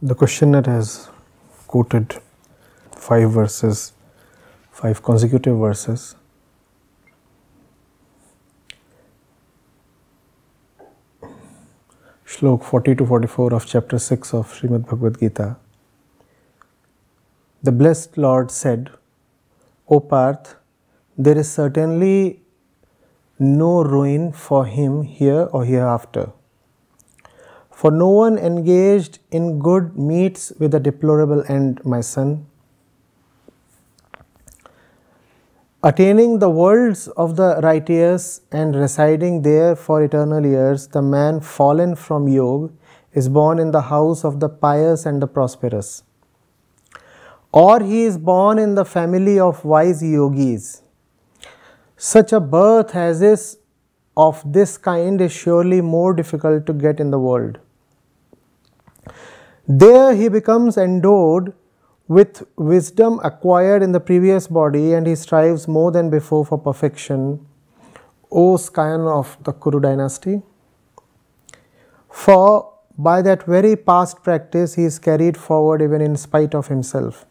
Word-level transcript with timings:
The 0.00 0.14
questioner 0.14 0.62
has 0.64 1.08
quoted 1.66 2.14
five 2.92 3.32
verses, 3.32 3.94
five 4.70 5.02
consecutive 5.02 5.58
verses. 5.58 6.14
Shlok 12.24 12.62
40 12.62 12.94
to 12.94 13.06
44 13.06 13.52
of 13.54 13.66
chapter 13.66 13.98
6 13.98 14.34
of 14.34 14.46
Srimad 14.52 14.86
Bhagavad 14.86 15.18
Gita. 15.18 15.56
The 17.64 17.72
blessed 17.72 18.16
Lord 18.16 18.52
said, 18.52 18.90
O 19.88 19.98
Parth, 19.98 20.54
there 21.16 21.36
is 21.36 21.50
certainly 21.50 22.38
no 23.40 23.82
ruin 23.82 24.30
for 24.30 24.64
him 24.64 25.02
here 25.02 25.48
or 25.50 25.64
hereafter. 25.64 26.30
For 27.78 27.92
no 27.92 28.08
one 28.08 28.38
engaged 28.38 29.20
in 29.30 29.60
good 29.60 29.96
meets 29.96 30.52
with 30.58 30.74
a 30.74 30.80
deplorable 30.80 31.44
end, 31.46 31.80
my 31.84 32.00
son. 32.00 32.44
Attaining 35.84 36.40
the 36.40 36.50
worlds 36.50 37.06
of 37.24 37.36
the 37.36 37.60
righteous 37.62 38.40
and 38.50 38.74
residing 38.74 39.42
there 39.42 39.76
for 39.76 40.02
eternal 40.02 40.44
years, 40.44 40.88
the 40.88 41.02
man 41.02 41.38
fallen 41.40 41.94
from 41.94 42.26
yoga 42.26 42.74
is 43.12 43.28
born 43.28 43.60
in 43.60 43.70
the 43.70 43.82
house 43.82 44.24
of 44.24 44.40
the 44.40 44.48
pious 44.48 45.06
and 45.06 45.22
the 45.22 45.28
prosperous. 45.28 46.02
Or 47.52 47.78
he 47.78 48.02
is 48.02 48.18
born 48.18 48.58
in 48.58 48.74
the 48.74 48.84
family 48.84 49.38
of 49.38 49.64
wise 49.64 50.02
yogis. 50.02 50.82
Such 51.96 52.32
a 52.32 52.40
birth 52.40 52.96
as 52.96 53.22
is 53.22 53.58
of 54.16 54.42
this 54.52 54.76
kind 54.76 55.20
is 55.20 55.30
surely 55.30 55.80
more 55.80 56.12
difficult 56.12 56.66
to 56.66 56.72
get 56.72 56.98
in 56.98 57.12
the 57.12 57.20
world. 57.20 57.60
There 59.70 60.14
he 60.14 60.30
becomes 60.30 60.78
endowed 60.78 61.52
with 62.08 62.42
wisdom 62.56 63.20
acquired 63.22 63.82
in 63.82 63.92
the 63.92 64.00
previous 64.00 64.46
body 64.46 64.94
and 64.94 65.06
he 65.06 65.14
strives 65.14 65.68
more 65.68 65.92
than 65.92 66.08
before 66.08 66.46
for 66.46 66.56
perfection. 66.56 67.46
O 68.30 68.56
scion 68.56 69.02
of 69.02 69.36
the 69.44 69.52
Kuru 69.52 69.80
dynasty. 69.80 70.40
For 72.08 72.72
by 72.96 73.20
that 73.20 73.42
very 73.42 73.76
past 73.76 74.22
practice 74.22 74.74
he 74.74 74.84
is 74.84 74.98
carried 74.98 75.36
forward 75.36 75.82
even 75.82 76.00
in 76.00 76.16
spite 76.16 76.54
of 76.54 76.68
himself. 76.68 77.26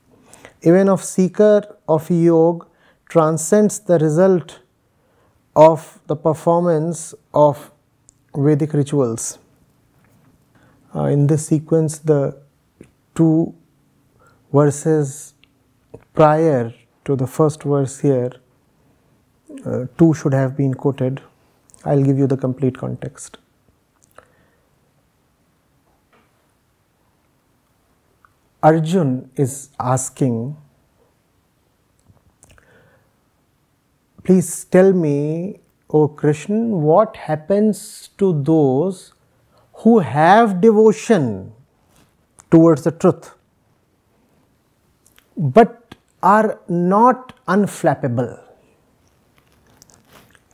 Even 0.62 0.90
of 0.90 1.04
seeker 1.04 1.64
of 1.88 2.08
yoga 2.12 2.68
transcends 3.10 3.80
the 3.80 3.98
result 3.98 4.60
of 5.56 6.00
the 6.06 6.16
performance 6.16 7.16
of 7.34 7.72
Vedic 8.36 8.74
rituals. 8.74 9.40
Uh, 10.96 11.04
in 11.06 11.28
this 11.28 11.48
sequence, 11.48 12.00
the 12.00 12.38
two 13.16 13.54
verses 14.54 15.34
prior 16.14 16.74
to 17.06 17.16
the 17.16 17.28
first 17.28 17.64
verse 17.64 18.00
here, 18.00 18.32
uh, 19.66 19.86
two 19.98 20.14
should 20.14 20.34
have 20.34 20.56
been 20.56 20.74
quoted. 20.74 21.22
I'll 21.86 22.04
give 22.04 22.18
you 22.18 22.28
the 22.28 22.38
complete 22.38 22.78
context. 22.78 23.38
Arjun 28.64 29.30
is 29.36 29.70
asking, 29.80 30.58
Please 34.24 34.66
tell 34.66 34.92
me, 34.92 35.60
O 35.90 36.08
Krishna, 36.08 36.58
what 36.58 37.16
happens 37.16 38.10
to 38.18 38.34
those 38.44 39.14
who 39.84 40.00
have 40.00 40.60
devotion 40.62 41.52
towards 42.50 42.84
the 42.84 42.92
truth 42.92 43.34
but 45.38 45.96
are 46.24 46.60
not 46.68 47.34
unflappable. 47.48 48.40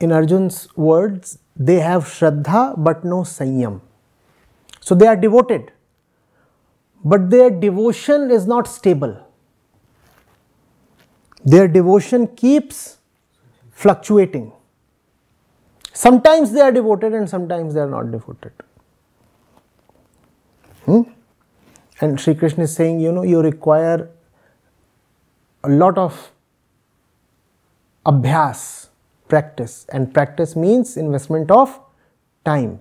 In 0.00 0.12
Arjun's 0.12 0.68
words, 0.76 1.38
they 1.56 1.80
have 1.80 2.04
Shraddha 2.04 2.74
but 2.76 3.04
no 3.04 3.22
Sanyam. 3.22 3.80
So 4.80 4.94
they 4.94 5.06
are 5.06 5.16
devoted, 5.16 5.72
but 7.02 7.30
their 7.30 7.48
devotion 7.48 8.30
is 8.30 8.46
not 8.46 8.68
stable. 8.68 9.16
Their 11.44 11.68
devotion 11.68 12.26
keeps 12.26 12.98
fluctuating. 13.70 14.52
Sometimes 15.94 16.52
they 16.52 16.60
are 16.60 16.72
devoted 16.72 17.14
and 17.14 17.28
sometimes 17.28 17.72
they 17.72 17.80
are 17.80 17.88
not 17.88 18.10
devoted. 18.10 18.52
Hmm? 20.86 21.02
And 22.00 22.20
Sri 22.20 22.34
Krishna 22.34 22.64
is 22.64 22.74
saying, 22.74 23.00
you 23.00 23.12
know, 23.12 23.22
you 23.22 23.40
require 23.40 24.10
a 25.62 25.68
lot 25.68 25.96
of 25.96 26.32
abhyas, 28.04 28.88
practice, 29.28 29.86
and 29.90 30.12
practice 30.12 30.54
means 30.54 30.96
investment 30.96 31.50
of 31.50 31.80
time. 32.44 32.80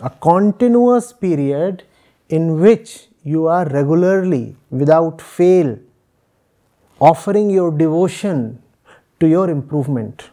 A 0.00 0.10
continuous 0.10 1.12
period 1.12 1.84
in 2.28 2.60
which 2.60 3.08
you 3.22 3.46
are 3.46 3.66
regularly, 3.68 4.56
without 4.70 5.20
fail, 5.20 5.78
offering 7.00 7.50
your 7.50 7.70
devotion 7.70 8.62
to 9.20 9.28
your 9.28 9.50
improvement. 9.50 10.30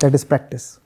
That 0.00 0.14
is 0.14 0.24
practice. 0.24 0.80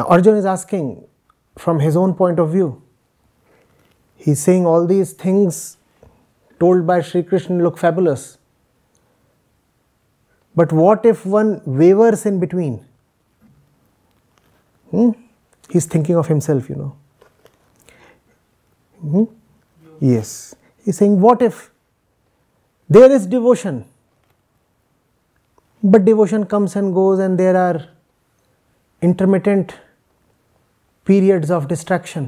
Now, 0.00 0.06
Arjun 0.06 0.36
is 0.36 0.46
asking 0.46 1.04
from 1.58 1.80
his 1.80 1.94
own 1.94 2.14
point 2.14 2.38
of 2.38 2.52
view. 2.52 2.82
He's 4.16 4.40
saying 4.40 4.64
all 4.64 4.86
these 4.86 5.12
things 5.12 5.76
told 6.58 6.86
by 6.86 7.02
Sri 7.02 7.22
Krishna 7.22 7.62
look 7.62 7.76
fabulous. 7.76 8.38
But 10.56 10.72
what 10.72 11.04
if 11.04 11.26
one 11.26 11.60
wavers 11.66 12.24
in 12.24 12.40
between? 12.40 12.82
Hmm? 14.90 15.10
He's 15.68 15.84
thinking 15.84 16.16
of 16.16 16.28
himself, 16.28 16.70
you 16.70 16.76
know. 16.76 16.96
Hmm? 19.02 19.24
Yes. 20.00 20.54
He's 20.82 20.96
saying, 20.96 21.20
what 21.20 21.42
if 21.42 21.70
there 22.88 23.12
is 23.12 23.26
devotion, 23.26 23.84
but 25.82 26.06
devotion 26.06 26.46
comes 26.46 26.74
and 26.74 26.94
goes, 26.94 27.18
and 27.18 27.38
there 27.38 27.54
are 27.54 27.86
intermittent 29.02 29.74
periods 31.10 31.50
of 31.50 31.66
distraction. 31.70 32.26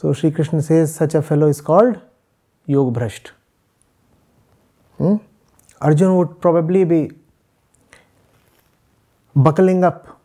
So 0.00 0.12
Sri 0.12 0.30
Krishna 0.30 0.62
says 0.62 0.94
such 0.94 1.14
a 1.14 1.22
fellow 1.28 1.46
is 1.52 1.60
called 1.68 2.00
Yog. 2.66 2.98
Hmm? 4.98 5.14
Arjun 5.80 6.16
would 6.16 6.34
probably 6.46 6.84
be 6.90 6.98
buckling 9.34 9.84
up 9.90 10.20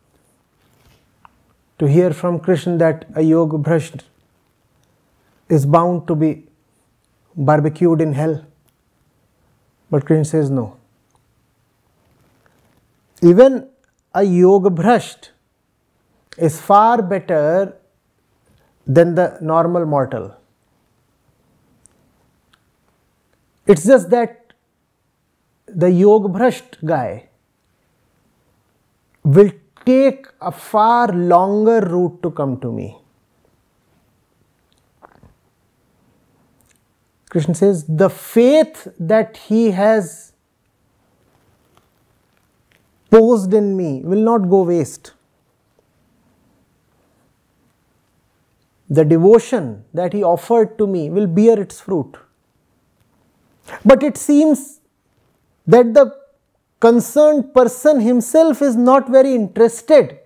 to 1.78 1.88
hear 1.94 2.10
from 2.18 2.40
Krishna 2.48 2.76
that 2.78 3.06
a 3.14 3.22
Yog 3.22 3.54
is 5.48 5.64
bound 5.64 6.06
to 6.08 6.16
be 6.24 6.32
barbecued 7.34 8.02
in 8.02 8.12
hell. 8.12 8.34
But 9.90 10.04
Krishna 10.04 10.24
says 10.26 10.50
no. 10.50 10.66
Even 13.22 13.68
a 14.14 14.22
Bhrasht 14.22 15.30
is 16.38 16.60
far 16.60 17.02
better 17.02 17.76
than 18.86 19.14
the 19.14 19.38
normal 19.40 19.84
mortal. 19.84 20.34
It's 23.66 23.84
just 23.84 24.10
that 24.10 24.52
the 25.66 25.90
Yoga 25.90 26.28
Bhrasht 26.28 26.84
guy 26.84 27.28
will 29.24 29.50
take 29.84 30.26
a 30.40 30.52
far 30.52 31.08
longer 31.08 31.80
route 31.80 32.22
to 32.22 32.30
come 32.30 32.60
to 32.60 32.70
me. 32.70 32.96
Krishna 37.28 37.54
says, 37.54 37.84
the 37.88 38.08
faith 38.08 38.86
that 39.00 39.36
he 39.36 39.72
has 39.72 40.32
posed 43.10 43.52
in 43.52 43.76
me 43.76 44.02
will 44.02 44.22
not 44.22 44.48
go 44.48 44.62
waste. 44.62 45.12
The 48.88 49.04
devotion 49.04 49.84
that 49.92 50.12
he 50.12 50.22
offered 50.22 50.78
to 50.78 50.86
me 50.86 51.10
will 51.10 51.26
bear 51.26 51.58
its 51.60 51.80
fruit. 51.80 52.16
But 53.84 54.02
it 54.02 54.16
seems 54.16 54.80
that 55.66 55.92
the 55.92 56.14
concerned 56.78 57.52
person 57.52 58.00
himself 58.00 58.62
is 58.62 58.76
not 58.76 59.08
very 59.08 59.34
interested 59.34 60.18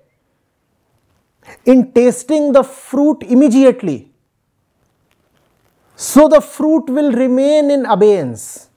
in 1.64 1.92
tasting 1.92 2.52
the 2.52 2.62
fruit 2.62 3.22
immediately. 3.22 4.10
So 5.96 6.28
the 6.28 6.40
fruit 6.40 6.88
will 6.88 7.12
remain 7.12 7.70
in 7.70 7.86
abeyance. 7.86 8.68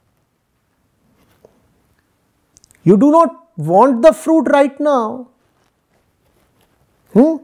You 2.84 2.98
do 2.98 3.12
not 3.12 3.58
want 3.58 4.02
the 4.02 4.14
fruit 4.14 4.44
right 4.44 4.78
now, 4.80 5.30
Hmm? 7.14 7.38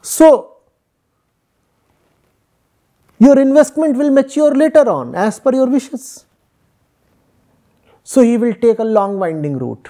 So, 0.00 0.55
your 3.18 3.38
investment 3.38 3.96
will 3.96 4.10
mature 4.10 4.54
later 4.54 4.88
on 4.88 5.14
as 5.14 5.40
per 5.40 5.54
your 5.54 5.66
wishes. 5.66 6.26
So, 8.04 8.22
he 8.22 8.36
will 8.36 8.54
take 8.54 8.78
a 8.78 8.84
long 8.84 9.18
winding 9.18 9.58
route. 9.58 9.88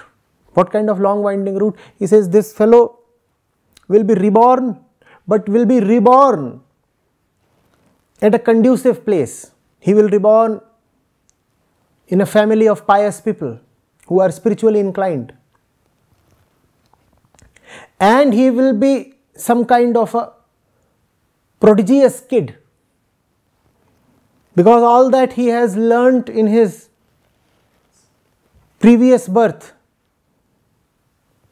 What 0.53 0.71
kind 0.71 0.89
of 0.89 0.99
long 0.99 1.21
winding 1.21 1.57
route? 1.57 1.77
He 1.99 2.07
says 2.07 2.29
this 2.29 2.51
fellow 2.51 2.99
will 3.87 4.03
be 4.03 4.15
reborn, 4.15 4.79
but 5.27 5.47
will 5.47 5.65
be 5.65 5.79
reborn 5.79 6.61
at 8.21 8.33
a 8.33 8.39
conducive 8.39 9.05
place. 9.05 9.51
He 9.79 9.93
will 9.93 10.09
reborn 10.09 10.61
in 12.07 12.21
a 12.21 12.25
family 12.25 12.67
of 12.67 12.87
pious 12.87 13.21
people 13.21 13.59
who 14.07 14.19
are 14.19 14.31
spiritually 14.31 14.79
inclined. 14.79 15.33
And 17.99 18.33
he 18.33 18.49
will 18.49 18.73
be 18.73 19.13
some 19.35 19.65
kind 19.65 19.95
of 19.95 20.15
a 20.15 20.31
prodigious 21.59 22.21
kid 22.21 22.57
because 24.57 24.81
all 24.81 25.11
that 25.11 25.33
he 25.33 25.47
has 25.47 25.75
learnt 25.77 26.29
in 26.29 26.47
his 26.47 26.89
previous 28.79 29.27
birth 29.27 29.73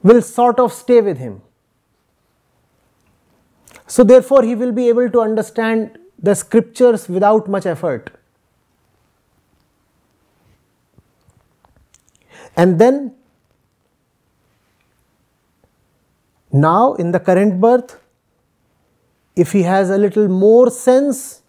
will 0.01 0.23
sort 0.23 0.59
of 0.59 0.73
stay 0.73 1.01
with 1.01 1.19
him. 1.19 1.41
So, 3.85 4.03
therefore, 4.03 4.41
he 4.41 4.55
will 4.55 4.71
be 4.71 4.87
able 4.89 5.11
to 5.11 5.21
understand 5.21 5.99
the 6.17 6.33
scriptures 6.33 7.07
without 7.07 7.47
much 7.47 7.67
effort. 7.67 8.09
And 12.57 12.79
then 12.79 13.13
now 16.51 16.93
in 16.95 17.11
the 17.11 17.19
current 17.19 17.61
birth, 17.61 17.99
if 19.35 19.51
he 19.51 19.61
has 19.63 19.91
a 19.91 19.97
little 19.99 20.27
more 20.27 20.71
sense 20.71 21.43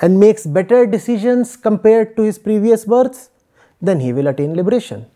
and 0.00 0.18
makes 0.18 0.46
better 0.46 0.86
decisions 0.86 1.56
compared 1.56 2.16
to 2.16 2.22
his 2.22 2.38
previous 2.38 2.84
births, 2.84 3.30
then 3.80 4.00
he 4.00 4.12
will 4.12 4.26
attain 4.26 4.54
liberation. 4.54 5.06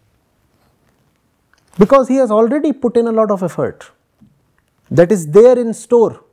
Because 1.79 2.09
he 2.09 2.17
has 2.17 2.31
already 2.31 2.73
put 2.73 2.97
in 2.97 3.07
a 3.07 3.13
lot 3.13 3.31
of 3.31 3.43
effort 3.43 3.91
that 4.91 5.13
is 5.13 5.27
there 5.29 5.59
in 5.59 5.75
store. 5.75 6.25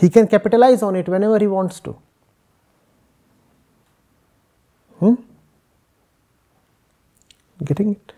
He 0.00 0.08
can 0.08 0.26
capitalize 0.26 0.82
on 0.82 0.96
it 0.96 1.08
whenever 1.08 1.38
he 1.38 1.46
wants 1.46 1.80
to. 1.80 1.96
Hmm? 4.98 5.14
Getting 7.64 7.92
it? 7.92 8.12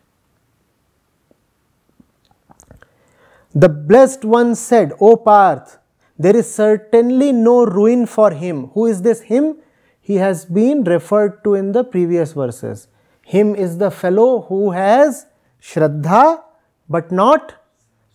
The 3.54 3.68
blessed 3.68 4.24
one 4.24 4.54
said, 4.54 4.92
O 5.00 5.16
Parth, 5.16 5.78
there 6.18 6.36
is 6.36 6.52
certainly 6.52 7.32
no 7.32 7.64
ruin 7.64 8.06
for 8.06 8.30
him. 8.30 8.68
Who 8.68 8.86
is 8.86 9.02
this 9.02 9.22
him? 9.22 9.56
He 10.00 10.16
has 10.16 10.44
been 10.44 10.84
referred 10.84 11.42
to 11.44 11.54
in 11.54 11.72
the 11.72 11.82
previous 11.82 12.32
verses. 12.32 12.88
Him 13.22 13.54
is 13.54 13.78
the 13.78 13.90
fellow 13.90 14.42
who 14.42 14.70
has 14.72 15.26
Shraddha 15.60 16.42
but 16.88 17.10
not 17.10 17.54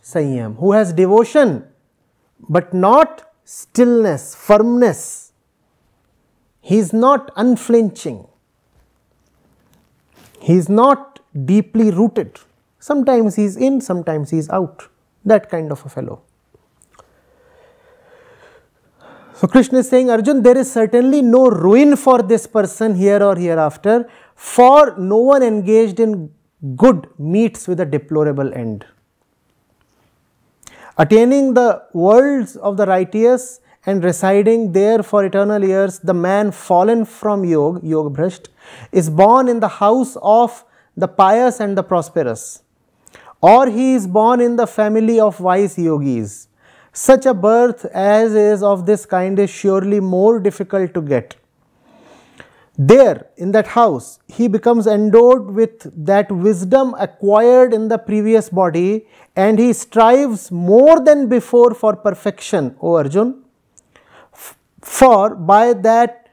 Sanyam, 0.04 0.58
who 0.58 0.72
has 0.72 0.94
devotion 0.94 1.66
but 2.48 2.74
not 2.74 3.34
stillness, 3.44 4.36
firmness. 4.36 5.34
He 6.62 6.78
is 6.78 6.94
not 6.94 7.32
unflinching. 7.36 8.28
He 10.40 10.54
is 10.54 10.70
not 10.70 11.20
deeply 11.46 11.92
rooted. 11.92 12.40
Sometimes 12.80 13.36
he 13.36 13.44
is 13.44 13.58
in, 13.58 13.82
sometimes 13.82 14.30
he 14.30 14.38
is 14.38 14.50
out. 14.50 14.88
That 15.26 15.50
kind 15.50 15.72
of 15.72 15.86
a 15.86 15.90
fellow. 15.90 16.22
So, 19.40 19.48
Krishna 19.48 19.80
is 19.80 19.88
saying, 19.88 20.10
Arjun, 20.10 20.44
there 20.44 20.58
is 20.58 20.70
certainly 20.70 21.22
no 21.22 21.48
ruin 21.50 21.96
for 21.96 22.22
this 22.22 22.46
person 22.46 22.94
here 22.94 23.24
or 23.24 23.38
hereafter, 23.38 24.10
for 24.36 24.98
no 24.98 25.16
one 25.16 25.44
engaged 25.44 26.02
in 26.02 26.30
good 26.76 27.08
meets 27.18 27.66
with 27.66 27.80
a 27.80 27.86
deplorable 27.86 28.54
end. 28.54 28.86
Attaining 30.98 31.54
the 31.54 31.82
worlds 31.94 32.58
of 32.58 32.76
the 32.76 32.86
righteous 32.86 33.62
and 33.86 34.04
residing 34.04 34.74
there 34.74 35.02
for 35.02 35.24
eternal 35.24 35.64
years, 35.64 36.00
the 36.00 36.14
man 36.14 36.52
fallen 36.52 37.06
from 37.06 37.46
Yog, 37.46 37.82
Yog 37.82 38.14
Bhrasht, 38.14 38.50
is 38.92 39.10
born 39.10 39.48
in 39.48 39.62
the 39.62 39.70
house 39.70 40.18
of 40.22 40.66
the 40.98 41.08
pious 41.08 41.62
and 41.62 41.78
the 41.78 41.84
prosperous, 41.84 42.62
or 43.40 43.70
he 43.70 43.94
is 43.94 44.06
born 44.06 44.42
in 44.42 44.58
the 44.58 44.68
family 44.68 45.18
of 45.18 45.40
wise 45.40 45.78
yogis. 45.78 46.49
Such 46.92 47.26
a 47.26 47.34
birth 47.34 47.86
as 47.86 48.34
is 48.34 48.64
of 48.64 48.86
this 48.86 49.06
kind 49.06 49.38
is 49.40 49.50
surely 49.50 50.00
more 50.00 50.40
difficult 50.40 50.94
to 50.96 51.02
get. 51.02 51.36
There, 52.82 53.28
in 53.36 53.52
that 53.52 53.68
house, 53.68 54.20
he 54.28 54.48
becomes 54.48 54.88
endowed 54.88 55.48
with 55.48 55.92
that 56.06 56.32
wisdom 56.32 56.96
acquired 56.98 57.74
in 57.74 57.90
the 57.90 57.98
previous 57.98 58.50
body 58.50 59.06
and 59.36 59.60
he 59.60 59.74
strives 59.74 60.50
more 60.50 61.02
than 61.02 61.28
before 61.28 61.74
for 61.74 61.98
perfection, 61.98 62.78
O 62.82 62.96
Arjun. 62.96 63.44
For 64.82 65.36
by 65.36 65.74
that 65.74 66.30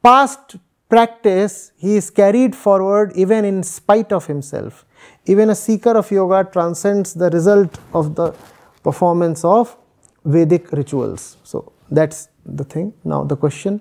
past 0.00 0.56
practice, 0.88 1.72
he 1.76 1.96
is 1.96 2.08
carried 2.08 2.54
forward 2.54 3.12
even 3.16 3.44
in 3.44 3.64
spite 3.64 4.12
of 4.12 4.26
himself. 4.26 4.84
Even 5.26 5.50
a 5.50 5.56
seeker 5.56 5.96
of 5.96 6.08
yoga 6.12 6.48
transcends 6.52 7.14
the 7.14 7.30
result 7.30 7.78
of 7.92 8.14
the 8.14 8.32
performance 8.84 9.44
of 9.44 9.76
Vedic 10.24 10.70
rituals. 10.72 11.36
So, 11.44 11.72
that 11.90 12.12
is 12.12 12.28
the 12.44 12.64
thing. 12.64 12.92
Now, 13.04 13.24
the 13.24 13.36
question 13.36 13.80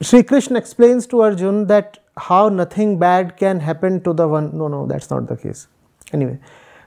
Sri 0.00 0.22
Krishna 0.22 0.58
explains 0.58 1.06
to 1.06 1.20
Arjun 1.20 1.66
that 1.68 1.98
how 2.16 2.48
nothing 2.48 2.98
bad 2.98 3.36
can 3.36 3.60
happen 3.60 4.02
to 4.02 4.12
the 4.12 4.28
one. 4.28 4.56
No, 4.56 4.68
no, 4.68 4.86
that 4.86 5.02
is 5.02 5.10
not 5.10 5.28
the 5.28 5.36
case. 5.36 5.66
Anyway, 6.12 6.38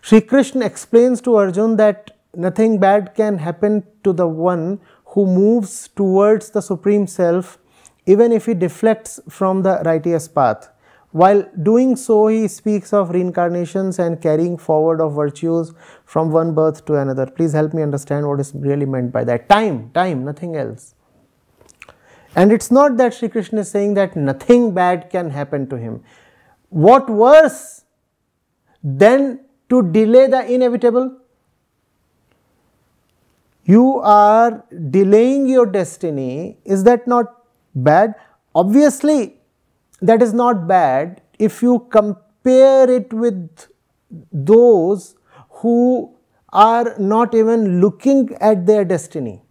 Sri 0.01 0.21
Krishna 0.21 0.65
explains 0.65 1.21
to 1.21 1.35
Arjun 1.35 1.77
that 1.77 2.11
nothing 2.35 2.79
bad 2.79 3.15
can 3.15 3.37
happen 3.39 3.83
to 4.03 4.13
the 4.13 4.27
one 4.27 4.79
who 5.05 5.25
moves 5.25 5.87
towards 5.95 6.51
the 6.51 6.61
Supreme 6.61 7.07
Self 7.07 7.57
even 8.05 8.31
if 8.31 8.45
he 8.45 8.53
deflects 8.53 9.19
from 9.29 9.63
the 9.63 9.81
righteous 9.83 10.27
path. 10.27 10.69
While 11.11 11.49
doing 11.63 11.95
so, 11.95 12.27
he 12.27 12.47
speaks 12.47 12.93
of 12.93 13.11
reincarnations 13.11 13.97
and 13.97 14.21
carrying 14.21 14.57
forward 14.57 15.01
of 15.01 15.15
virtues 15.15 15.73
from 16.05 16.31
one 16.31 16.53
birth 16.53 16.85
to 16.85 16.95
another. 16.95 17.25
Please 17.25 17.53
help 17.53 17.73
me 17.73 17.81
understand 17.81 18.27
what 18.27 18.39
is 18.39 18.53
really 18.53 18.85
meant 18.85 19.11
by 19.11 19.23
that. 19.23 19.47
Time, 19.49 19.89
time, 19.91 20.25
nothing 20.25 20.55
else. 20.55 20.95
And 22.35 22.51
it's 22.51 22.69
not 22.69 22.97
that 22.97 23.13
Sri 23.13 23.29
Krishna 23.29 23.61
is 23.61 23.71
saying 23.71 23.93
that 23.95 24.15
nothing 24.15 24.73
bad 24.73 25.09
can 25.09 25.29
happen 25.29 25.67
to 25.69 25.77
him. 25.77 26.03
What 26.69 27.09
worse 27.09 27.85
than 28.83 29.39
to 29.69 29.81
delay 29.91 30.27
the 30.27 30.45
inevitable? 30.45 31.17
You 33.63 33.99
are 33.99 34.63
delaying 34.91 35.47
your 35.47 35.65
destiny. 35.65 36.59
Is 36.63 36.83
that 36.83 37.07
not 37.07 37.43
bad? 37.73 38.15
Obviously, 38.53 39.36
that 40.01 40.21
is 40.21 40.33
not 40.33 40.67
bad 40.67 41.21
if 41.39 41.61
you 41.61 41.87
compare 41.89 42.89
it 42.89 43.11
with 43.13 43.67
those 44.31 45.15
who 45.61 46.15
are 46.53 46.95
not 46.97 47.35
even 47.35 47.81
looking 47.81 48.35
at 48.39 48.65
their 48.65 48.85
destiny. 48.85 49.41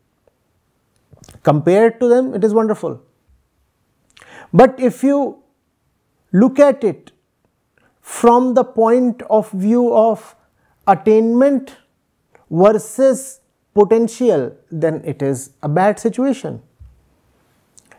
Compared 1.43 2.01
to 2.01 2.09
them, 2.09 2.35
it 2.35 2.43
is 2.45 2.55
wonderful. 2.55 3.03
But 4.53 4.79
if 4.81 5.03
you 5.03 5.43
look 6.33 6.59
at 6.59 6.83
it 6.85 7.13
from 8.01 8.55
the 8.55 8.65
point 8.65 9.23
of 9.29 9.51
view 9.51 9.93
of 9.93 10.35
attainment 10.87 11.77
versus 12.51 13.41
potential, 13.75 14.57
then 14.71 15.03
it 15.05 15.21
is 15.21 15.51
a 15.63 15.69
bad 15.69 15.99
situation 15.99 16.63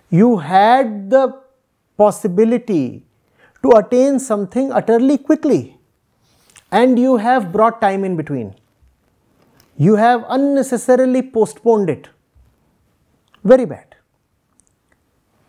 you 0.10 0.38
had 0.38 1.10
the 1.10 1.42
possibility 1.98 3.06
to 3.64 3.72
attain 3.78 4.20
something 4.20 4.72
utterly 4.72 5.18
quickly 5.18 5.78
and 6.72 7.00
you 7.00 7.18
have 7.18 7.52
brought 7.52 7.82
time 7.82 8.04
in 8.04 8.16
between. 8.16 8.54
You 9.78 9.96
have 9.96 10.26
unnecessarily 10.30 11.22
postponed 11.22 11.90
it. 11.90 12.10
Very 13.44 13.66
bad. 13.66 13.96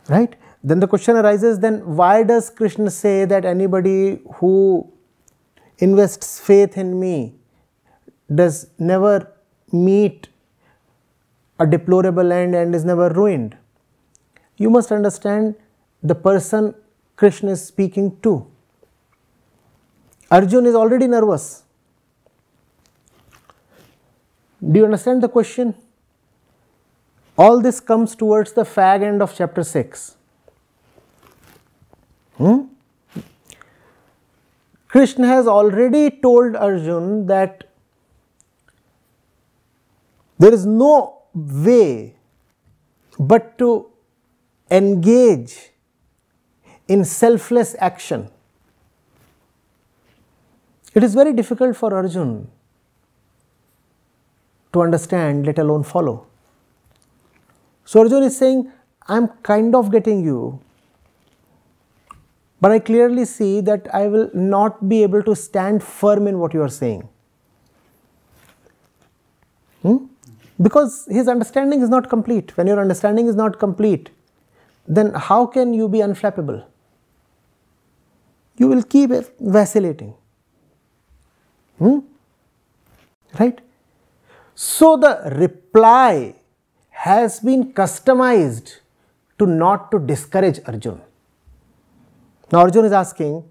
Right? 0.08 0.36
Then 0.62 0.80
the 0.80 0.88
question 0.88 1.16
arises 1.16 1.58
then 1.60 1.96
why 1.96 2.22
does 2.22 2.50
Krishna 2.50 2.90
say 2.90 3.24
that 3.24 3.44
anybody 3.44 4.20
who 4.36 4.92
invests 5.78 6.40
faith 6.40 6.76
in 6.76 6.98
me 6.98 7.34
does 8.34 8.68
never 8.78 9.32
meet 9.72 10.28
a 11.60 11.66
deplorable 11.66 12.32
end 12.32 12.54
and 12.54 12.74
is 12.74 12.84
never 12.84 13.08
ruined? 13.10 13.56
you 14.58 14.68
must 14.68 14.92
understand 14.92 15.54
the 16.02 16.14
person 16.14 16.74
Krishna 17.16 17.52
is 17.52 17.66
speaking 17.66 18.16
to. 18.22 18.46
Arjun 20.30 20.66
is 20.66 20.74
already 20.74 21.06
nervous. 21.06 21.64
Do 24.60 24.78
you 24.78 24.84
understand 24.84 25.22
the 25.22 25.28
question? 25.28 25.74
All 27.36 27.60
this 27.60 27.80
comes 27.80 28.14
towards 28.16 28.52
the 28.52 28.64
fag 28.64 29.02
end 29.02 29.22
of 29.22 29.34
chapter 29.34 29.62
6. 29.62 30.16
Hmm? 32.36 32.62
Krishna 34.88 35.26
has 35.26 35.46
already 35.46 36.10
told 36.10 36.56
Arjun 36.56 37.26
that 37.26 37.64
there 40.38 40.52
is 40.52 40.64
no 40.66 41.22
way 41.34 42.14
but 43.18 43.58
to 43.58 43.90
engage 44.70 45.70
in 46.88 47.04
selfless 47.04 47.76
action. 47.78 48.28
It 50.94 51.04
is 51.04 51.14
very 51.14 51.32
difficult 51.32 51.76
for 51.76 51.94
Arjun 51.94 52.50
to 54.72 54.82
understand, 54.82 55.46
let 55.46 55.58
alone 55.58 55.84
follow. 55.84 56.26
So 57.84 58.00
Arjun 58.00 58.22
is 58.22 58.36
saying, 58.36 58.72
I 59.06 59.16
am 59.16 59.28
kind 59.42 59.74
of 59.74 59.90
getting 59.92 60.24
you, 60.24 60.60
but 62.60 62.70
I 62.70 62.78
clearly 62.78 63.24
see 63.24 63.60
that 63.60 63.86
I 63.94 64.08
will 64.08 64.30
not 64.34 64.88
be 64.88 65.02
able 65.02 65.22
to 65.22 65.36
stand 65.36 65.82
firm 65.82 66.26
in 66.26 66.38
what 66.38 66.52
you 66.52 66.62
are 66.62 66.68
saying. 66.68 67.08
Hmm? 69.82 70.06
Because 70.60 71.06
his 71.08 71.28
understanding 71.28 71.82
is 71.82 71.88
not 71.88 72.08
complete. 72.08 72.56
When 72.56 72.66
your 72.66 72.80
understanding 72.80 73.28
is 73.28 73.36
not 73.36 73.58
complete, 73.58 74.10
then 74.86 75.12
how 75.14 75.46
can 75.46 75.72
you 75.72 75.88
be 75.88 75.98
unflappable? 75.98 76.64
You 78.58 78.68
will 78.68 78.82
keep 78.82 79.10
vacillating. 79.40 80.14
Hmm? 81.78 81.98
Right? 83.38 83.60
So 84.54 84.96
the 84.96 85.32
reply 85.36 86.34
has 86.90 87.38
been 87.38 87.72
customized 87.72 88.78
to 89.38 89.46
not 89.46 89.92
to 89.92 90.00
discourage 90.00 90.58
Arjun. 90.66 91.00
Now 92.50 92.60
Arjun 92.60 92.84
is 92.84 92.92
asking, 92.92 93.44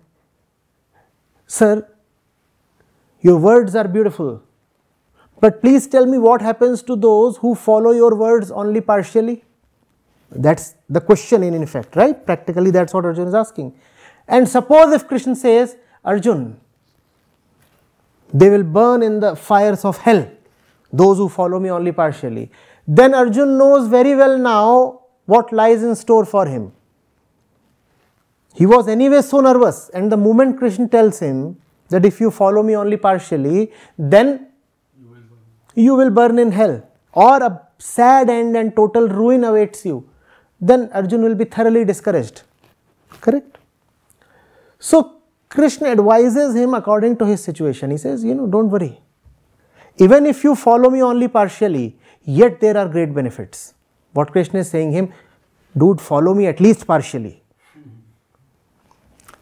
Sir, 1.46 1.88
your 3.22 3.38
words 3.38 3.76
are 3.76 3.88
beautiful, 3.88 4.44
but 5.40 5.62
please 5.62 5.88
tell 5.88 6.06
me 6.06 6.18
what 6.18 6.42
happens 6.42 6.84
to 6.84 6.98
those 6.98 7.38
who 7.38 7.56
follow 7.56 7.92
your 7.92 8.16
words 8.16 8.52
only 8.52 8.82
partially? 8.82 9.46
That's 10.30 10.76
the 10.90 11.00
question 11.00 11.44
in 11.44 11.64
effect, 11.64 11.96
right? 11.96 12.26
Practically 12.26 12.72
that's 12.72 12.94
what 12.94 13.06
Arjun 13.06 13.30
is 13.30 13.34
asking. 13.34 13.74
And 14.28 14.48
suppose 14.48 14.94
if 14.94 15.08
Krishna 15.08 15.36
says, 15.36 15.78
Arjun, 16.04 16.60
they 18.34 18.50
will 18.50 18.64
burn 18.64 19.02
in 19.04 19.20
the 19.20 19.36
fires 19.36 19.86
of 19.86 19.98
hell, 20.00 20.30
those 20.92 21.18
who 21.18 21.30
follow 21.30 21.60
me 21.60 21.70
only 21.70 21.92
partially. 21.92 22.52
Then 22.88 23.14
Arjun 23.14 23.58
knows 23.58 23.88
very 23.88 24.16
well 24.16 24.38
now 24.38 25.02
what 25.26 25.52
lies 25.52 25.84
in 25.84 25.96
store 25.96 26.26
for 26.26 26.46
him. 26.46 26.72
He 28.54 28.66
was 28.66 28.88
anyway 28.88 29.22
so 29.22 29.40
nervous, 29.40 29.90
and 29.90 30.12
the 30.12 30.18
moment 30.18 30.58
Krishna 30.58 30.88
tells 30.88 31.20
him 31.20 31.58
that 31.90 32.06
if 32.06 32.20
you 32.20 32.32
follow 32.32 32.64
me 32.64 32.76
only 32.76 32.98
partially, 32.98 33.72
then 33.98 34.48
you 35.00 35.08
will 35.08 35.20
burn, 35.20 35.40
you 35.76 35.96
will 35.96 36.10
burn 36.10 36.40
in 36.40 36.52
hell, 36.52 36.84
or 37.14 37.44
a 37.44 37.62
sad 37.78 38.30
end 38.30 38.58
and 38.58 38.76
total 38.76 39.08
ruin 39.08 39.44
awaits 39.44 39.86
you, 39.86 40.10
then 40.60 40.90
Arjun 40.92 41.22
will 41.22 41.36
be 41.36 41.46
thoroughly 41.46 41.86
discouraged. 41.86 42.42
Correct? 43.22 43.57
So, 44.80 45.22
Krishna 45.50 45.90
advises 45.90 46.56
him 46.56 46.74
according 46.74 47.18
to 47.18 47.26
his 47.26 47.44
situation. 47.44 47.92
He 47.92 47.98
says, 47.98 48.24
You 48.24 48.36
know, 48.36 48.48
don't 48.48 48.70
worry. 48.70 49.00
Even 49.98 50.26
if 50.26 50.44
you 50.44 50.56
follow 50.56 50.90
me 50.90 51.02
only 51.02 51.28
partially, 51.28 51.98
yet 52.24 52.60
there 52.60 52.78
are 52.78 52.88
great 52.88 53.14
benefits. 53.14 53.74
What 54.14 54.32
Krishna 54.32 54.60
is 54.60 54.70
saying 54.70 54.92
him, 54.92 55.14
dude, 55.76 56.00
follow 56.00 56.34
me 56.34 56.48
at 56.48 56.60
least 56.60 56.86
partially. 56.86 57.42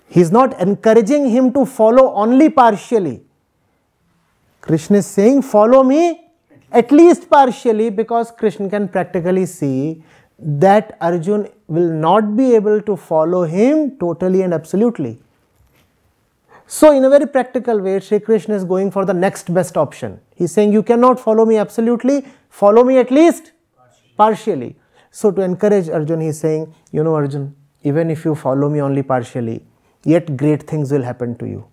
He 0.07 0.21
is 0.21 0.31
not 0.31 0.59
encouraging 0.61 1.29
him 1.29 1.51
to 1.53 1.65
follow 1.65 2.13
only 2.13 2.49
partially. 2.49 3.23
Krishna 4.61 4.99
is 4.99 5.05
saying, 5.05 5.41
Follow 5.41 5.83
me 5.83 6.29
at 6.71 6.91
least 6.91 7.29
partially 7.29 7.89
because 7.89 8.31
Krishna 8.31 8.69
can 8.69 8.87
practically 8.87 9.45
see 9.45 10.03
that 10.39 10.97
Arjun 11.01 11.49
will 11.67 11.89
not 11.89 12.35
be 12.35 12.55
able 12.55 12.81
to 12.81 12.95
follow 12.95 13.43
him 13.43 13.97
totally 13.97 14.41
and 14.41 14.53
absolutely. 14.53 15.21
So, 16.67 16.91
in 16.91 17.05
a 17.05 17.09
very 17.09 17.27
practical 17.27 17.79
way, 17.79 17.99
Sri 17.99 18.19
Krishna 18.19 18.55
is 18.55 18.63
going 18.63 18.89
for 18.89 19.05
the 19.05 19.13
next 19.13 19.53
best 19.53 19.77
option. 19.77 20.19
He 20.35 20.45
is 20.45 20.51
saying, 20.51 20.73
You 20.73 20.81
cannot 20.81 21.19
follow 21.19 21.45
me 21.45 21.57
absolutely, 21.57 22.25
follow 22.49 22.83
me 22.83 22.97
at 22.97 23.11
least 23.11 23.51
partially. 24.17 24.75
So, 25.11 25.29
to 25.31 25.41
encourage 25.43 25.89
Arjun, 25.89 26.21
he 26.21 26.27
is 26.27 26.39
saying, 26.39 26.73
You 26.91 27.03
know, 27.03 27.13
Arjun, 27.13 27.55
even 27.83 28.09
if 28.09 28.25
you 28.25 28.33
follow 28.33 28.67
me 28.67 28.81
only 28.81 29.03
partially, 29.03 29.63
yet 30.03 30.35
great 30.35 30.63
things 30.63 30.91
will 30.91 31.03
happen 31.03 31.37
to 31.37 31.45
you. 31.45 31.65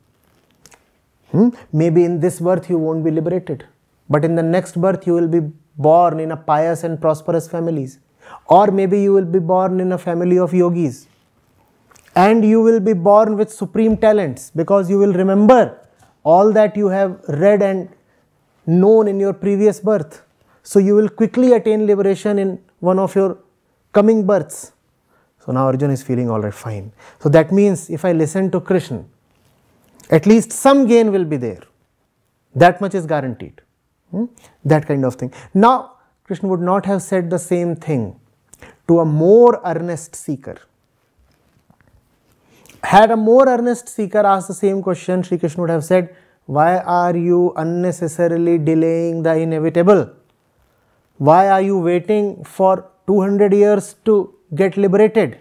Hmm? 1.31 1.49
Maybe 1.73 2.05
in 2.05 2.21
this 2.21 2.41
birth 2.41 2.69
you 2.69 2.77
won't 2.77 3.03
be 3.03 3.11
liberated, 3.11 3.65
but 4.11 4.27
in 4.27 4.35
the 4.35 4.43
next 4.43 4.79
birth 4.79 5.07
you 5.07 5.15
will 5.15 5.29
be 5.29 5.41
born 5.79 6.21
in 6.21 6.33
a 6.33 6.37
pious 6.37 6.85
and 6.85 7.01
prosperous 7.01 7.49
families, 7.49 7.99
or 8.47 8.67
maybe 8.67 9.01
you 9.01 9.15
will 9.15 9.25
be 9.25 9.39
born 9.39 9.81
in 9.81 9.93
a 9.93 9.99
family 9.99 10.39
of 10.39 10.53
yogis 10.53 11.07
and 12.15 12.45
you 12.45 12.61
will 12.61 12.81
be 12.81 12.93
born 12.93 13.37
with 13.37 13.53
supreme 13.53 13.97
talents 13.97 14.51
because 14.55 14.91
you 14.91 14.99
will 14.99 15.13
remember 15.13 15.79
all 16.25 16.53
that 16.53 16.77
you 16.77 16.89
have 16.89 17.19
read 17.29 17.63
and 17.63 17.89
known 18.67 19.09
in 19.09 19.19
your 19.19 19.33
previous 19.33 19.81
birth. 19.81 20.23
So 20.63 20.79
you 20.79 20.95
will 20.95 21.09
quickly 21.09 21.53
attain 21.53 21.87
liberation 21.87 22.39
in 22.39 22.63
one 22.81 22.99
of 22.99 23.15
your 23.15 23.39
coming 23.93 24.25
births. 24.27 24.73
So 25.45 25.53
now 25.53 25.67
Arjuna 25.67 25.93
is 25.95 26.03
feeling 26.03 26.31
alright, 26.31 26.55
fine. 26.55 26.93
So 27.21 27.29
that 27.31 27.51
means 27.51 27.91
if 27.91 28.05
I 28.05 28.13
listen 28.13 28.51
to 28.53 28.61
Krishna, 28.61 29.05
at 30.11 30.27
least 30.27 30.53
some 30.53 30.87
gain 30.87 31.11
will 31.11 31.25
be 31.25 31.37
there. 31.37 31.63
That 32.55 32.81
much 32.81 32.95
is 32.95 33.07
guaranteed. 33.07 33.61
Hmm? 34.11 34.27
That 34.65 34.87
kind 34.87 35.05
of 35.05 35.17
thing. 35.17 35.33
Now, 35.55 35.97
Krishna 36.25 36.49
would 36.49 36.61
not 36.61 36.87
have 36.87 37.03
said 37.03 37.31
the 37.31 37.39
same 37.39 37.75
thing 37.75 38.21
to 38.87 39.01
a 39.01 39.05
more 39.05 39.61
earnest 39.65 40.15
seeker. 40.15 40.59
Had 42.85 43.11
a 43.11 43.17
more 43.17 43.49
earnest 43.49 43.89
seeker 43.89 44.19
asked 44.19 44.49
the 44.49 44.55
same 44.55 44.83
question, 44.83 45.23
Sri 45.23 45.39
Krishna 45.39 45.61
would 45.63 45.71
have 45.71 45.85
said, 45.85 46.15
Why 46.47 46.79
are 46.79 47.17
you 47.17 47.53
unnecessarily 47.57 48.59
delaying 48.59 49.23
the 49.23 49.35
inevitable? 49.37 50.11
Why 51.19 51.49
are 51.49 51.63
you 51.63 51.79
waiting 51.79 52.45
for 52.45 52.91
200 53.07 53.53
years 53.53 53.95
to 54.05 54.35
get 54.55 54.77
liberated? 54.77 55.39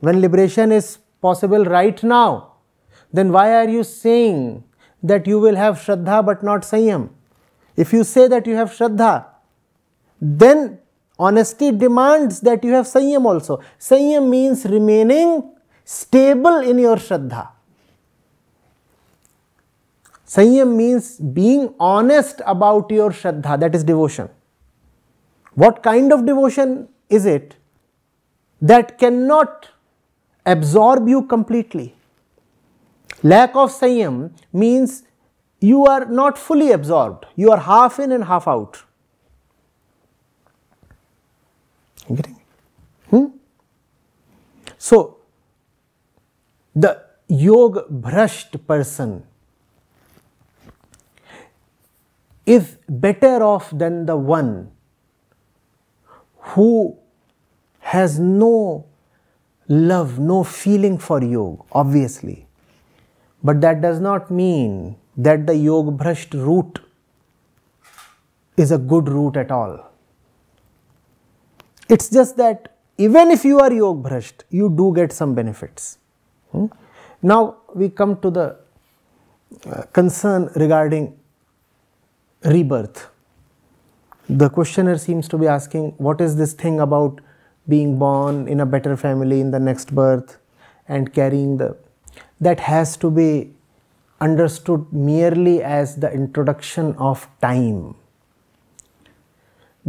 When 0.00 0.20
liberation 0.20 0.72
is 0.72 0.98
possible 1.20 1.64
right 1.64 2.02
now, 2.02 2.54
then 3.12 3.30
why 3.30 3.54
are 3.54 3.68
you 3.68 3.84
saying 3.84 4.64
that 5.02 5.26
you 5.26 5.38
will 5.38 5.54
have 5.54 5.76
Shraddha 5.76 6.26
but 6.26 6.42
not 6.42 6.62
Sanyam? 6.62 7.10
If 7.76 7.92
you 7.92 8.02
say 8.02 8.26
that 8.26 8.46
you 8.46 8.56
have 8.56 8.70
Shraddha, 8.70 9.26
then 10.20 10.78
honesty 11.18 11.70
demands 11.70 12.40
that 12.40 12.64
you 12.64 12.72
have 12.72 12.86
Sanyam 12.86 13.24
also. 13.24 13.60
Sanyam 13.78 14.28
means 14.28 14.64
remaining 14.64 15.51
stable 15.84 16.58
in 16.58 16.78
your 16.78 16.96
Shraddha. 16.96 17.48
Sanyam 20.26 20.76
means 20.76 21.18
being 21.18 21.74
honest 21.78 22.40
about 22.46 22.90
your 22.90 23.10
Shraddha, 23.10 23.60
that 23.60 23.74
is 23.74 23.84
devotion. 23.84 24.30
What 25.54 25.82
kind 25.82 26.12
of 26.12 26.24
devotion 26.24 26.88
is 27.10 27.26
it 27.26 27.56
that 28.62 28.98
cannot 28.98 29.68
absorb 30.46 31.08
you 31.08 31.22
completely? 31.22 31.94
Lack 33.22 33.54
of 33.54 33.70
Sanyam 33.70 34.32
means 34.52 35.02
you 35.60 35.84
are 35.84 36.06
not 36.06 36.38
fully 36.38 36.72
absorbed, 36.72 37.26
you 37.36 37.50
are 37.50 37.60
half 37.60 38.00
in 38.00 38.10
and 38.10 38.24
half 38.24 38.48
out. 38.48 38.82
Getting? 42.08 42.40
Hmm? 43.10 43.26
So, 44.78 45.18
the 46.74 47.02
yoga 47.28 47.82
bhrasht 47.90 48.66
person 48.66 49.24
is 52.46 52.76
better 52.88 53.42
off 53.42 53.70
than 53.70 54.06
the 54.06 54.16
one 54.16 54.70
who 56.38 56.96
has 57.80 58.18
no 58.18 58.86
love, 59.68 60.18
no 60.18 60.42
feeling 60.42 60.98
for 60.98 61.22
yoga, 61.22 61.62
obviously. 61.72 62.46
But 63.42 63.60
that 63.60 63.80
does 63.80 64.00
not 64.00 64.30
mean 64.30 64.96
that 65.16 65.46
the 65.46 65.56
yoga 65.56 65.90
bhrasht 65.90 66.34
route 66.34 66.80
is 68.56 68.70
a 68.70 68.78
good 68.78 69.08
route 69.08 69.36
at 69.36 69.50
all. 69.50 69.90
It's 71.88 72.08
just 72.08 72.36
that 72.36 72.76
even 72.98 73.30
if 73.30 73.44
you 73.44 73.58
are 73.60 73.72
yoga 73.72 74.08
bhrasht, 74.08 74.44
you 74.50 74.68
do 74.70 74.92
get 74.94 75.12
some 75.12 75.34
benefits. 75.34 75.98
Hmm? 76.52 76.66
Now 77.22 77.56
we 77.74 77.88
come 77.88 78.20
to 78.20 78.30
the 78.30 78.56
uh, 79.66 79.82
concern 79.92 80.50
regarding 80.56 81.18
rebirth. 82.44 83.08
The 84.28 84.48
questioner 84.48 84.98
seems 84.98 85.28
to 85.28 85.38
be 85.38 85.46
asking, 85.46 85.94
what 85.98 86.20
is 86.20 86.36
this 86.36 86.52
thing 86.52 86.80
about 86.80 87.20
being 87.68 87.98
born 87.98 88.48
in 88.48 88.60
a 88.60 88.66
better 88.66 88.96
family 88.96 89.40
in 89.40 89.50
the 89.50 89.60
next 89.60 89.94
birth 89.94 90.38
and 90.88 91.12
carrying 91.12 91.56
the. 91.56 91.76
That 92.40 92.60
has 92.60 92.96
to 92.98 93.10
be 93.10 93.54
understood 94.20 94.92
merely 94.92 95.62
as 95.62 95.96
the 95.96 96.12
introduction 96.12 96.94
of 96.96 97.28
time. 97.40 97.94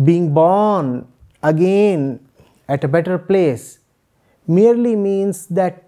Being 0.03 0.33
born 0.33 1.07
again 1.41 2.19
at 2.67 2.83
a 2.83 2.87
better 2.87 3.17
place 3.17 3.79
merely 4.47 4.95
means 4.95 5.47
that 5.47 5.83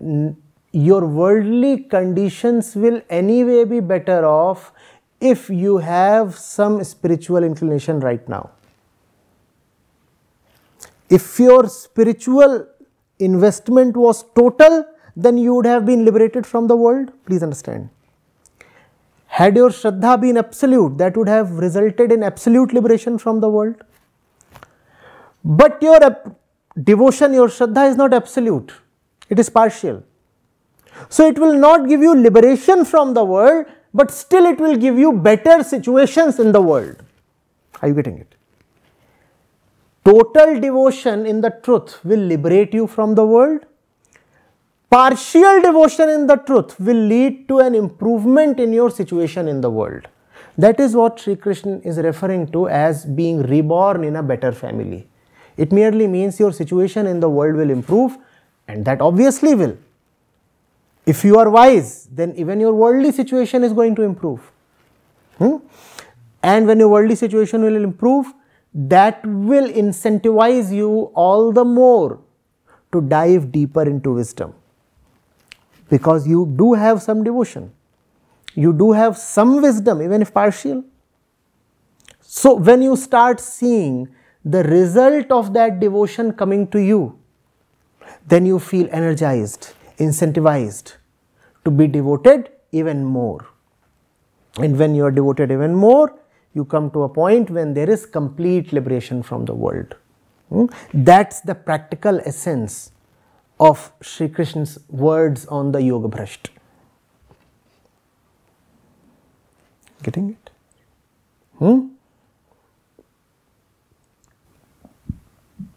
your 0.75 1.05
worldly 1.05 1.83
conditions 1.83 2.75
will 2.75 3.01
anyway 3.09 3.63
be 3.63 3.79
better 3.79 4.25
off 4.25 4.73
if 5.21 5.49
you 5.49 5.77
have 5.77 6.35
some 6.37 6.83
spiritual 6.83 7.45
inclination 7.45 8.01
right 8.01 8.27
now. 8.27 8.49
If 11.09 11.39
your 11.39 11.69
spiritual 11.69 12.67
investment 13.19 13.95
was 13.95 14.23
total, 14.35 14.85
then 15.15 15.37
you 15.37 15.53
would 15.55 15.65
have 15.65 15.85
been 15.85 16.03
liberated 16.03 16.45
from 16.45 16.67
the 16.67 16.75
world. 16.75 17.13
Please 17.25 17.41
understand. 17.41 17.89
Had 19.27 19.55
your 19.55 19.69
Shraddha 19.69 20.19
been 20.19 20.35
absolute, 20.35 20.97
that 20.97 21.15
would 21.15 21.29
have 21.29 21.51
resulted 21.51 22.11
in 22.11 22.21
absolute 22.21 22.73
liberation 22.73 23.17
from 23.17 23.39
the 23.39 23.47
world. 23.47 23.75
But 25.41 25.81
your 25.81 25.99
devotion, 26.83 27.33
your 27.33 27.47
Shraddha 27.47 27.89
is 27.89 27.95
not 27.95 28.13
absolute, 28.13 28.73
it 29.29 29.39
is 29.39 29.49
partial. 29.49 30.03
So 31.09 31.27
it 31.27 31.37
will 31.39 31.57
not 31.57 31.87
give 31.87 32.01
you 32.01 32.15
liberation 32.15 32.85
from 32.85 33.13
the 33.13 33.23
world, 33.23 33.65
but 33.93 34.11
still 34.11 34.45
it 34.45 34.59
will 34.59 34.75
give 34.75 34.97
you 34.97 35.13
better 35.13 35.63
situations 35.63 36.39
in 36.39 36.51
the 36.51 36.61
world. 36.61 36.97
Are 37.81 37.87
you 37.87 37.93
getting 37.93 38.17
it? 38.17 38.35
Total 40.03 40.59
devotion 40.59 41.25
in 41.25 41.41
the 41.41 41.49
truth 41.49 42.03
will 42.03 42.19
liberate 42.19 42.73
you 42.73 42.87
from 42.87 43.15
the 43.15 43.25
world. 43.25 43.65
Partial 44.89 45.61
devotion 45.61 46.09
in 46.09 46.27
the 46.27 46.35
truth 46.35 46.79
will 46.79 46.95
lead 46.95 47.47
to 47.47 47.59
an 47.59 47.73
improvement 47.73 48.59
in 48.59 48.71
your 48.71 48.89
situation 48.89 49.47
in 49.47 49.61
the 49.61 49.69
world. 49.69 50.07
That 50.57 50.79
is 50.79 50.95
what 50.95 51.19
Sri 51.19 51.35
Krishna 51.35 51.79
is 51.83 51.97
referring 51.97 52.51
to 52.51 52.69
as 52.69 53.05
being 53.05 53.41
reborn 53.43 54.03
in 54.03 54.15
a 54.15 54.23
better 54.23 54.51
family. 54.51 55.07
It 55.57 55.71
merely 55.71 56.07
means 56.07 56.39
your 56.39 56.53
situation 56.53 57.07
in 57.07 57.19
the 57.19 57.29
world 57.29 57.55
will 57.55 57.69
improve, 57.69 58.17
and 58.67 58.85
that 58.85 59.01
obviously 59.01 59.55
will. 59.55 59.77
If 61.05 61.23
you 61.23 61.37
are 61.37 61.49
wise, 61.49 62.07
then 62.11 62.33
even 62.35 62.59
your 62.59 62.73
worldly 62.73 63.11
situation 63.11 63.63
is 63.63 63.73
going 63.73 63.95
to 63.95 64.01
improve. 64.01 64.51
Hmm? 65.37 65.57
And 66.41 66.67
when 66.67 66.79
your 66.79 66.89
worldly 66.89 67.15
situation 67.15 67.63
will 67.63 67.75
improve, 67.75 68.33
that 68.73 69.25
will 69.25 69.69
incentivize 69.69 70.71
you 70.71 71.11
all 71.13 71.51
the 71.51 71.63
more 71.63 72.19
to 72.91 73.01
dive 73.01 73.51
deeper 73.51 73.83
into 73.83 74.13
wisdom 74.13 74.53
because 75.89 76.27
you 76.27 76.53
do 76.57 76.73
have 76.73 77.01
some 77.01 77.23
devotion, 77.23 77.71
you 78.53 78.73
do 78.73 78.91
have 78.91 79.17
some 79.17 79.61
wisdom, 79.61 80.01
even 80.01 80.21
if 80.21 80.33
partial. 80.33 80.83
So, 82.21 82.55
when 82.55 82.81
you 82.81 82.95
start 82.95 83.39
seeing 83.39 84.09
the 84.43 84.63
result 84.63 85.31
of 85.31 85.53
that 85.53 85.79
devotion 85.79 86.33
coming 86.33 86.67
to 86.69 86.79
you, 86.79 87.19
then 88.27 88.45
you 88.45 88.59
feel 88.59 88.87
energized, 88.91 89.73
incentivized 89.97 90.93
to 91.63 91.71
be 91.71 91.87
devoted 91.87 92.49
even 92.71 93.03
more. 93.03 93.45
And 94.57 94.77
when 94.79 94.95
you 94.95 95.05
are 95.05 95.11
devoted 95.11 95.51
even 95.51 95.75
more, 95.75 96.13
you 96.53 96.63
come 96.65 96.89
to 96.91 97.03
a 97.03 97.09
point 97.09 97.49
when 97.49 97.73
there 97.73 97.89
is 97.89 98.05
complete 98.05 98.71
liberation 98.71 99.21
from 99.21 99.45
the 99.45 99.53
world. 99.53 99.95
Hmm? 100.49 100.65
That's 100.93 101.41
the 101.41 101.55
practical 101.55 102.21
essence 102.25 102.91
of 103.59 103.91
Sri 104.01 104.29
Krishna's 104.29 104.79
words 104.89 105.45
on 105.47 105.71
the 105.71 105.81
Yoga 105.81 106.07
Bhrasht. 106.07 106.49
Getting 110.03 110.29
it? 110.31 110.49
Hmm? 111.57 111.87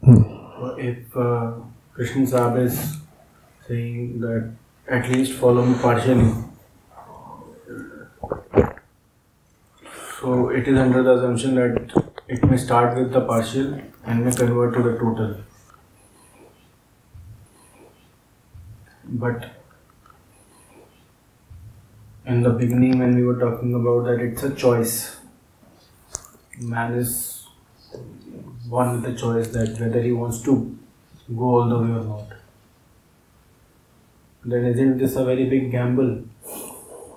Hmm. 0.04 0.78
If 0.78 1.16
uh, 1.16 1.52
Krishna 1.94 2.26
Sahib 2.26 2.66
is 2.66 2.98
saying 3.68 4.20
that 4.20 4.52
at 4.88 5.08
least 5.10 5.32
follow 5.34 5.64
me 5.64 5.78
partially, 5.80 6.32
So 10.20 10.48
it 10.48 10.66
is 10.66 10.76
under 10.76 11.02
the 11.04 11.14
assumption 11.14 11.54
that 11.54 11.92
it 12.26 12.42
may 12.50 12.56
start 12.56 12.96
with 12.98 13.12
the 13.12 13.20
partial 13.20 13.80
and 14.04 14.24
may 14.24 14.32
convert 14.32 14.74
to 14.74 14.82
the 14.82 14.98
total. 14.98 15.36
But 19.04 19.50
in 22.26 22.42
the 22.42 22.50
beginning, 22.50 22.98
when 22.98 23.14
we 23.14 23.22
were 23.22 23.38
talking 23.38 23.74
about 23.74 24.06
that, 24.06 24.20
it's 24.20 24.42
a 24.42 24.54
choice. 24.54 25.18
Man 26.58 26.94
is 26.94 27.46
one 28.68 29.00
with 29.00 29.14
a 29.14 29.16
choice 29.16 29.48
that 29.48 29.78
whether 29.78 30.02
he 30.02 30.10
wants 30.10 30.42
to 30.42 30.76
go 31.36 31.44
all 31.44 31.68
the 31.68 31.78
way 31.78 31.90
or 31.90 32.04
not. 32.04 32.37
Then 34.44 34.64
isn't 34.66 34.98
this 34.98 35.16
a 35.16 35.24
very 35.24 35.48
big 35.48 35.70
gamble 35.70 36.22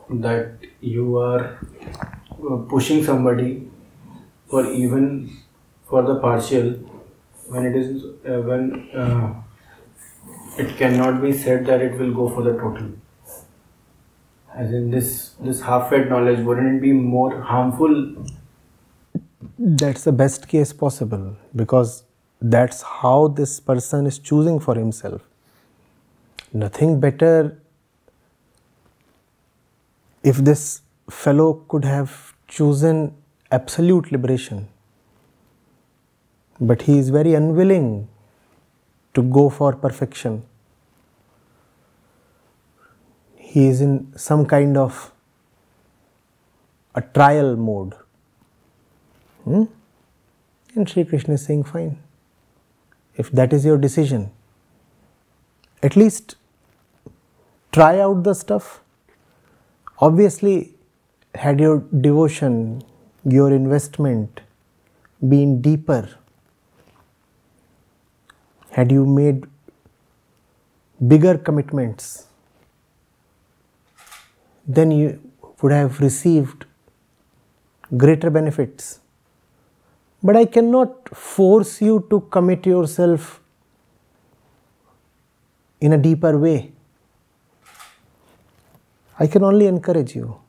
that 0.10 0.58
you 0.82 1.18
are 1.18 1.60
uh, 2.50 2.58
pushing 2.70 3.04
somebody 3.04 3.68
for 4.48 4.66
even 4.66 5.30
for 5.86 6.02
the 6.02 6.16
partial 6.20 6.72
when 7.48 7.66
it 7.66 7.76
is 7.76 8.04
uh, 8.26 8.42
when 8.42 8.90
uh, 8.96 9.34
it 10.58 10.76
cannot 10.78 11.22
be 11.22 11.32
said 11.32 11.66
that 11.68 11.82
it 11.82 11.98
will 12.00 12.14
go 12.14 12.28
for 12.30 12.44
the 12.44 12.54
total? 12.54 12.92
As 14.54 14.74
in 14.74 14.92
this 14.92 15.36
this 15.40 15.62
half-fed 15.62 16.10
knowledge 16.10 16.40
wouldn't 16.40 16.78
it 16.78 16.82
be 16.82 16.92
more 16.92 17.42
harmful? 17.42 18.16
That's 19.58 20.04
the 20.04 20.12
best 20.12 20.48
case 20.48 20.74
possible 20.74 21.36
because 21.56 22.04
that's 22.42 22.82
how 22.82 23.28
this 23.28 23.60
person 23.60 24.08
is 24.08 24.18
choosing 24.18 24.60
for 24.60 24.76
himself 24.76 25.22
nothing 26.54 27.00
better 27.00 27.58
if 30.24 30.38
this 30.38 30.82
fellow 31.10 31.54
could 31.68 31.86
have 31.86 32.34
chosen 32.48 33.16
absolute 33.52 34.12
liberation, 34.12 34.68
but 36.60 36.84
he 36.84 36.98
is 36.98 37.10
very 37.10 37.34
unwilling 37.34 38.08
to 39.14 39.24
go 39.24 39.50
for 39.50 39.74
perfection. 39.74 40.44
He 43.36 43.68
is 43.68 43.82
in 43.82 44.14
some 44.16 44.46
kind 44.46 44.78
of 44.78 45.12
a 46.96 47.02
trial 47.02 47.56
mode. 47.56 47.94
Hmm? 49.44 49.64
And 50.76 50.88
Sri 50.88 51.04
Krishna 51.04 51.34
is 51.34 51.46
saying, 51.46 51.64
Fine, 51.66 51.98
if 53.16 53.32
that 53.32 53.52
is 53.52 53.66
your 53.66 53.78
decision, 53.78 54.32
at 55.84 55.96
least 55.96 56.36
try 57.72 58.00
out 58.00 58.24
the 58.24 58.34
stuff. 58.34 58.82
Obviously, 60.00 60.74
had 61.36 61.60
your 61.60 61.80
devotion, 62.02 62.82
your 63.24 63.52
investment 63.54 64.42
been 65.28 65.62
deeper, 65.62 66.10
had 68.72 68.92
you 68.92 69.06
made 69.06 69.46
bigger 71.08 71.38
commitments, 71.38 72.28
then 74.68 74.92
you 74.92 75.20
would 75.62 75.72
have 75.72 76.00
received 76.00 76.66
greater 77.98 78.30
benefits. 78.30 79.00
But 80.24 80.36
I 80.36 80.46
cannot 80.46 81.16
force 81.16 81.82
you 81.82 82.06
to 82.10 82.22
commit 82.32 82.66
yourself 82.66 83.42
in 85.80 85.94
a 85.94 85.98
deeper 85.98 86.38
way. 86.38 86.72
I 89.20 89.28
can 89.28 89.44
only 89.44 89.68
encourage 89.68 90.16
you. 90.16 90.40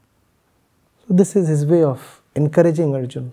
So, 1.07 1.15
this 1.15 1.37
is 1.37 1.49
his 1.49 1.67
way 1.67 1.83
of 1.83 2.23
encouraging 2.35 2.95
Arjun. 2.95 3.33